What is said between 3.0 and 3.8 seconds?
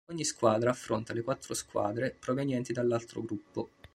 gruppo.